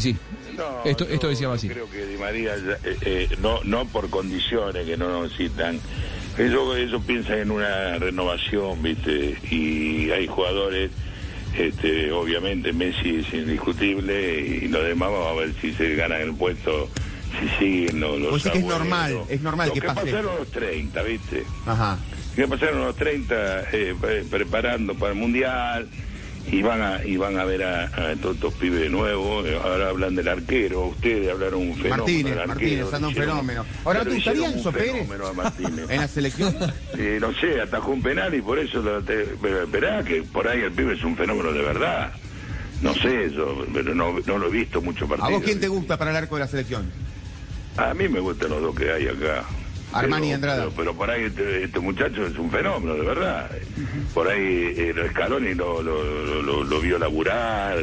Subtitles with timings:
[0.00, 0.16] Sí, sí.
[0.56, 1.68] No, Esto, esto decía así.
[1.68, 5.78] Creo que Di María, ya, eh, eh, no, no por condiciones que no nos citan,
[6.38, 9.36] ellos, ellos piensan en una renovación, ¿viste?
[9.50, 10.90] Y hay jugadores,
[11.56, 16.34] este, obviamente Messi es indiscutible y los demás vamos a ver si se ganan el
[16.34, 16.88] puesto,
[17.40, 20.00] si siguen los, los que es normal, es normal Lo que que pase.
[20.06, 21.44] pasaron los 30, ¿viste?
[21.66, 21.98] Ajá.
[22.34, 25.88] que pasaron los 30 eh, pre- preparando para el mundial
[26.50, 29.58] y van a y van a ver a, a todos estos pibes de nuevo eh,
[29.62, 33.12] ahora hablan del arquero ustedes hablaron un fenómeno Martínez, del Martínez, arquero, está dando un
[33.14, 33.66] hicieron- fenómeno.
[33.84, 35.10] Ahora, ¿te gustaría hicieron Enzo Pérez?
[35.28, 36.56] a Martínez En la selección.
[36.98, 40.46] Eh, no sé atajó un penal y por eso lo te- pero esperá que por
[40.48, 42.12] ahí el pibe es un fenómeno de verdad
[42.82, 45.68] no sé yo pero no, no lo he visto mucho ¿A partido vos quién te
[45.68, 46.90] gusta para el arco de la selección?
[47.76, 49.44] a mí me gustan los dos que hay acá.
[49.92, 50.62] Armani Pero- Andrada.
[50.64, 53.50] Pero, pero por ahí este, este muchacho es un fenómeno, de verdad.
[54.14, 57.78] Por ahí eh, el Scaloni lo, lo, lo- vio laburar,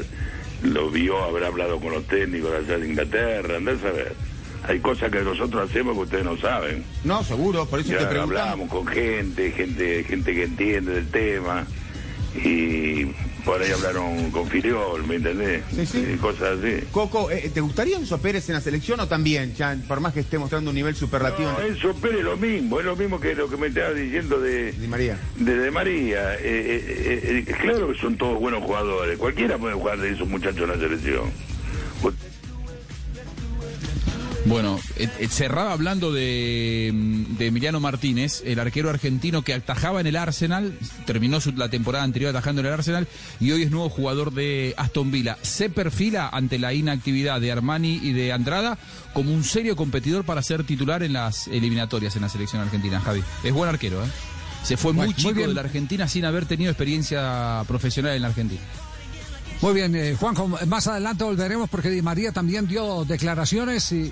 [0.63, 4.13] lo vio haber hablado con los técnicos allá de Inglaterra, andás a ver.
[4.65, 6.85] Hay cosas que nosotros hacemos que ustedes no saben.
[7.03, 8.41] No, seguro, por eso Ya te preguntamos.
[8.41, 11.65] hablamos con gente, gente, gente que entiende del tema.
[12.35, 13.05] Y
[13.45, 15.63] por ahí hablaron con Filiol, ¿me entendés?
[15.75, 16.13] Sí, sí.
[16.13, 16.83] Y cosas así.
[16.91, 19.53] Coco, eh, ¿te gustaría Enzo Pérez en la selección o también?
[19.53, 22.79] Ya, por más que esté mostrando un nivel superlativo No, en Enzo Pérez lo mismo,
[22.79, 25.17] es lo mismo que lo que me estaba diciendo de, Di María.
[25.37, 26.33] de, de María.
[26.35, 30.27] Eh, eh, eh, eh, claro que son todos buenos jugadores, cualquiera puede jugar de esos
[30.27, 31.31] muchachos en la selección.
[34.45, 40.01] Bueno, eh, eh, cerraba hablando de, mm, de Emiliano Martínez, el arquero argentino que atajaba
[40.01, 43.07] en el Arsenal, terminó su- la temporada anterior atajando en el Arsenal
[43.39, 45.37] y hoy es nuevo jugador de Aston Villa.
[45.43, 48.77] Se perfila ante la inactividad de Armani y de Andrada
[49.13, 53.23] como un serio competidor para ser titular en las eliminatorias en la selección argentina, Javi.
[53.45, 54.07] Es buen arquero, ¿eh?
[54.63, 55.47] Se fue muy chico bien.
[55.49, 58.61] de la Argentina sin haber tenido experiencia profesional en la Argentina.
[59.61, 64.11] Muy bien, eh, Juanjo, más adelante volveremos porque Di María también dio declaraciones y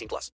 [0.01, 0.29] 18 plus.